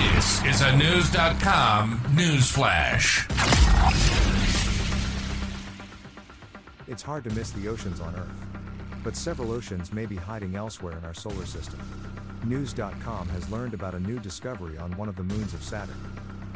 This 0.00 0.42
is 0.46 0.62
a 0.62 0.74
News.com 0.78 2.00
news 2.14 2.50
flash. 2.50 3.28
It's 6.88 7.02
hard 7.02 7.22
to 7.24 7.30
miss 7.34 7.50
the 7.50 7.68
oceans 7.68 8.00
on 8.00 8.14
Earth. 8.16 8.46
But 9.04 9.14
several 9.14 9.52
oceans 9.52 9.92
may 9.92 10.06
be 10.06 10.16
hiding 10.16 10.56
elsewhere 10.56 10.96
in 10.96 11.04
our 11.04 11.12
solar 11.12 11.44
system. 11.44 11.78
News.com 12.44 13.28
has 13.28 13.50
learned 13.50 13.74
about 13.74 13.94
a 13.94 14.00
new 14.00 14.18
discovery 14.18 14.78
on 14.78 14.96
one 14.96 15.10
of 15.10 15.16
the 15.16 15.22
moons 15.22 15.52
of 15.52 15.62
Saturn. 15.62 16.00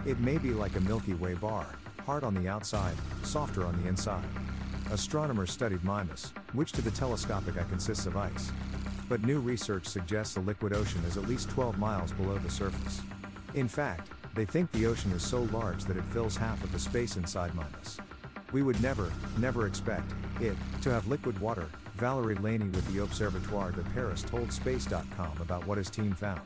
It 0.06 0.18
may 0.20 0.38
be 0.38 0.52
like 0.52 0.76
a 0.76 0.80
Milky 0.80 1.12
Way 1.12 1.34
bar, 1.34 1.66
hard 2.06 2.24
on 2.24 2.32
the 2.32 2.48
outside, 2.48 2.96
softer 3.24 3.66
on 3.66 3.78
the 3.82 3.88
inside. 3.88 4.24
Astronomers 4.90 5.52
studied 5.52 5.84
Mimas, 5.84 6.32
which 6.54 6.72
to 6.72 6.80
the 6.80 6.90
telescopic 6.92 7.58
eye 7.58 7.66
consists 7.68 8.06
of 8.06 8.16
ice. 8.16 8.52
But 9.06 9.22
new 9.22 9.38
research 9.38 9.84
suggests 9.86 10.32
the 10.32 10.40
liquid 10.40 10.72
ocean 10.72 11.02
is 11.04 11.18
at 11.18 11.28
least 11.28 11.50
12 11.50 11.76
miles 11.78 12.10
below 12.12 12.38
the 12.38 12.50
surface. 12.50 13.02
In 13.54 13.68
fact, 13.68 14.08
they 14.34 14.44
think 14.44 14.70
the 14.72 14.86
ocean 14.86 15.12
is 15.12 15.22
so 15.22 15.42
large 15.52 15.84
that 15.84 15.96
it 15.96 16.04
fills 16.06 16.36
half 16.36 16.62
of 16.64 16.72
the 16.72 16.78
space 16.78 17.16
inside 17.16 17.54
Mimas. 17.54 17.98
We 18.52 18.62
would 18.62 18.80
never, 18.82 19.12
never 19.38 19.68
expect 19.68 20.12
it 20.40 20.56
to 20.82 20.90
have 20.90 21.06
liquid 21.06 21.38
water, 21.38 21.68
Valerie 21.94 22.34
Lainey 22.36 22.68
with 22.70 22.92
the 22.92 23.02
Observatoire 23.02 23.70
de 23.70 23.82
Paris 23.90 24.22
told 24.22 24.52
Space.com 24.52 25.38
about 25.40 25.64
what 25.68 25.78
his 25.78 25.88
team 25.88 26.12
found. 26.14 26.40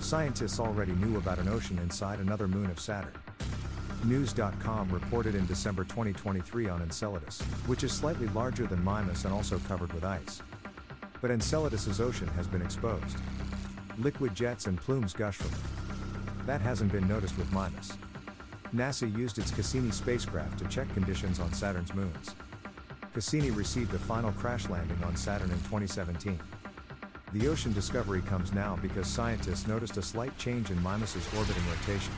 Scientists 0.00 0.60
already 0.60 0.92
knew 0.92 1.16
about 1.16 1.38
an 1.38 1.48
ocean 1.48 1.78
inside 1.78 2.18
another 2.18 2.46
moon 2.46 2.70
of 2.70 2.78
Saturn. 2.78 3.12
News.com 4.04 4.90
reported 4.90 5.34
in 5.34 5.46
December 5.46 5.84
2023 5.84 6.68
on 6.68 6.82
Enceladus, 6.82 7.40
which 7.66 7.82
is 7.82 7.92
slightly 7.92 8.28
larger 8.28 8.66
than 8.66 8.82
Mimas 8.84 9.24
and 9.24 9.32
also 9.32 9.58
covered 9.60 9.92
with 9.94 10.04
ice. 10.04 10.42
But 11.22 11.30
Enceladus's 11.30 12.00
ocean 12.00 12.28
has 12.28 12.46
been 12.46 12.62
exposed. 12.62 13.18
Liquid 13.98 14.34
jets 14.34 14.66
and 14.66 14.78
plumes 14.78 15.12
gush 15.12 15.36
from 15.36 15.48
it. 15.52 15.79
That 16.46 16.60
hasn't 16.60 16.92
been 16.92 17.06
noticed 17.06 17.36
with 17.36 17.52
Mimas. 17.52 17.92
NASA 18.74 19.14
used 19.16 19.38
its 19.38 19.50
Cassini 19.50 19.90
spacecraft 19.90 20.58
to 20.58 20.64
check 20.66 20.92
conditions 20.94 21.40
on 21.40 21.52
Saturn's 21.52 21.94
moons. 21.94 22.34
Cassini 23.12 23.50
received 23.50 23.92
a 23.94 23.98
final 23.98 24.32
crash 24.32 24.68
landing 24.68 25.02
on 25.04 25.16
Saturn 25.16 25.50
in 25.50 25.58
2017. 25.58 26.38
The 27.32 27.48
ocean 27.48 27.72
discovery 27.72 28.22
comes 28.22 28.52
now 28.52 28.78
because 28.80 29.06
scientists 29.06 29.66
noticed 29.66 29.96
a 29.96 30.02
slight 30.02 30.36
change 30.38 30.70
in 30.70 30.82
Mimas's 30.82 31.26
orbiting 31.36 31.62
rotation. 31.68 32.12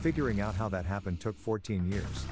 Figuring 0.00 0.40
out 0.40 0.54
how 0.54 0.68
that 0.68 0.84
happened 0.84 1.20
took 1.20 1.38
14 1.38 1.90
years. 1.90 2.26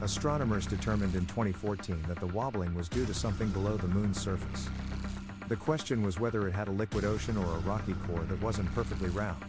Astronomers 0.00 0.66
determined 0.66 1.14
in 1.14 1.26
2014 1.26 2.04
that 2.08 2.18
the 2.18 2.26
wobbling 2.28 2.74
was 2.74 2.88
due 2.88 3.06
to 3.06 3.14
something 3.14 3.48
below 3.50 3.76
the 3.76 3.88
moon's 3.88 4.20
surface. 4.20 4.68
The 5.48 5.56
question 5.56 6.02
was 6.02 6.18
whether 6.18 6.48
it 6.48 6.52
had 6.52 6.68
a 6.68 6.72
liquid 6.72 7.04
ocean 7.04 7.36
or 7.36 7.44
a 7.44 7.58
rocky 7.60 7.94
core 8.06 8.24
that 8.24 8.40
wasn't 8.40 8.72
perfectly 8.74 9.10
round. 9.10 9.44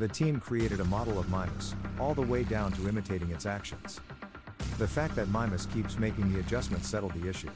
The 0.00 0.08
team 0.08 0.40
created 0.40 0.80
a 0.80 0.84
model 0.86 1.18
of 1.18 1.28
Mimas, 1.28 1.74
all 1.98 2.14
the 2.14 2.22
way 2.22 2.42
down 2.42 2.72
to 2.72 2.88
imitating 2.88 3.32
its 3.32 3.44
actions. 3.44 4.00
The 4.78 4.88
fact 4.88 5.14
that 5.16 5.28
Mimas 5.28 5.66
keeps 5.66 5.98
making 5.98 6.32
the 6.32 6.40
adjustments 6.40 6.88
settled 6.88 7.12
the 7.12 7.28
issue. 7.28 7.50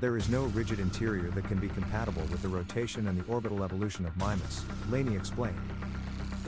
There 0.00 0.16
is 0.16 0.30
no 0.30 0.44
rigid 0.44 0.80
interior 0.80 1.28
that 1.32 1.44
can 1.44 1.58
be 1.58 1.68
compatible 1.68 2.22
with 2.30 2.40
the 2.40 2.48
rotation 2.48 3.08
and 3.08 3.20
the 3.20 3.30
orbital 3.30 3.62
evolution 3.62 4.06
of 4.06 4.16
Mimas, 4.16 4.64
Lainey 4.88 5.14
explained. 5.14 5.60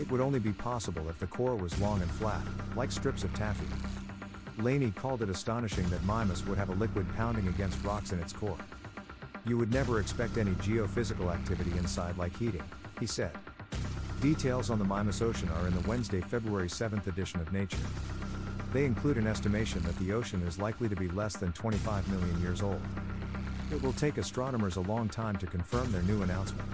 It 0.00 0.10
would 0.10 0.22
only 0.22 0.38
be 0.38 0.54
possible 0.54 1.06
if 1.10 1.18
the 1.18 1.26
core 1.26 1.56
was 1.56 1.78
long 1.78 2.00
and 2.00 2.10
flat, 2.12 2.40
like 2.74 2.90
strips 2.90 3.22
of 3.22 3.34
taffy. 3.34 3.66
Lainey 4.56 4.92
called 4.92 5.20
it 5.20 5.28
astonishing 5.28 5.86
that 5.90 6.06
Mimas 6.06 6.46
would 6.46 6.56
have 6.56 6.70
a 6.70 6.76
liquid 6.76 7.06
pounding 7.18 7.48
against 7.48 7.84
rocks 7.84 8.12
in 8.12 8.18
its 8.18 8.32
core. 8.32 8.56
You 9.44 9.58
would 9.58 9.74
never 9.74 10.00
expect 10.00 10.38
any 10.38 10.52
geophysical 10.52 11.30
activity 11.30 11.72
inside 11.76 12.16
like 12.16 12.34
heating, 12.34 12.64
he 12.98 13.04
said. 13.04 13.32
Details 14.22 14.70
on 14.70 14.78
the 14.78 14.84
Mimas 14.84 15.20
Ocean 15.20 15.48
are 15.48 15.66
in 15.66 15.74
the 15.74 15.88
Wednesday, 15.88 16.20
February 16.20 16.68
7th 16.68 17.08
edition 17.08 17.40
of 17.40 17.52
Nature. 17.52 17.76
They 18.72 18.84
include 18.84 19.16
an 19.16 19.26
estimation 19.26 19.82
that 19.82 19.98
the 19.98 20.12
ocean 20.12 20.40
is 20.46 20.60
likely 20.60 20.88
to 20.88 20.94
be 20.94 21.08
less 21.08 21.36
than 21.36 21.52
25 21.54 22.08
million 22.08 22.40
years 22.40 22.62
old. 22.62 22.80
It 23.72 23.82
will 23.82 23.92
take 23.92 24.18
astronomers 24.18 24.76
a 24.76 24.82
long 24.82 25.08
time 25.08 25.34
to 25.38 25.46
confirm 25.48 25.90
their 25.90 26.02
new 26.02 26.22
announcement. 26.22 26.68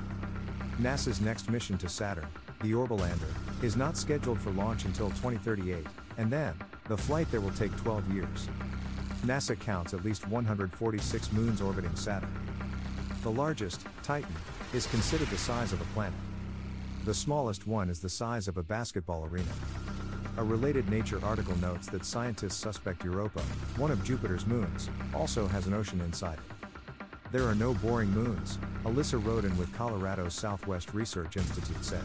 NASA's 0.78 1.22
next 1.22 1.48
mission 1.48 1.78
to 1.78 1.88
Saturn, 1.88 2.26
the 2.60 2.72
Orbilander, 2.72 3.32
is 3.62 3.76
not 3.76 3.97
scheduled 3.97 4.38
for 4.38 4.50
launch 4.50 4.84
until 4.84 5.08
2038, 5.08 5.87
and 6.19 6.31
then, 6.31 6.53
the 6.87 6.98
flight 6.98 7.31
there 7.31 7.41
will 7.41 7.50
take 7.53 7.75
12 7.78 8.12
years. 8.12 8.48
NASA 9.25 9.58
counts 9.58 9.94
at 9.94 10.04
least 10.04 10.28
146 10.28 11.32
moons 11.32 11.62
orbiting 11.62 11.97
Saturn. 11.97 12.31
The 13.22 13.31
largest, 13.31 13.87
Titan, 14.03 14.37
is 14.75 14.87
considered 14.88 15.28
the 15.28 15.38
size 15.38 15.72
of 15.72 15.81
a 15.81 15.84
planet. 15.94 16.12
The 17.04 17.14
smallest 17.14 17.66
one 17.66 17.88
is 17.88 18.00
the 18.00 18.09
size 18.09 18.48
of 18.48 18.59
a 18.59 18.62
basketball 18.62 19.25
arena. 19.25 19.50
A 20.36 20.44
related 20.44 20.88
Nature 20.91 21.20
article 21.25 21.56
notes 21.59 21.88
that 21.88 22.04
scientists 22.04 22.56
suspect 22.56 23.04
Europa, 23.04 23.41
one 23.76 23.91
of 23.91 24.04
Jupiter's 24.04 24.47
moons, 24.47 24.91
also 25.14 25.47
has 25.48 25.66
an 25.66 25.75
ocean 25.75 26.00
inside 26.00 26.38
it. 26.38 26.69
There 27.32 27.44
are 27.44 27.54
no 27.54 27.75
boring 27.75 28.10
moons, 28.10 28.58
Alyssa 28.84 29.22
Rhoden 29.22 29.56
with 29.56 29.72
Colorado's 29.75 30.34
Southwest 30.34 30.92
Research 30.94 31.37
Institute 31.37 31.84
said. 31.84 32.04